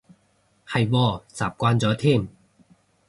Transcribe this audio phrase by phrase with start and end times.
[0.65, 2.27] 係喎，習慣咗添